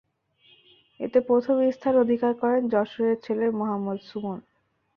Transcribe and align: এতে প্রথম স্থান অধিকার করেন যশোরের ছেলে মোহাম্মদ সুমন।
এতে 0.99 1.19
প্রথম 1.27 1.55
স্থান 1.71 1.93
অধিকার 1.95 2.31
করেন 2.41 2.61
যশোরের 2.73 3.17
ছেলে 3.25 3.45
মোহাম্মদ 3.59 3.99
সুমন। 4.09 4.39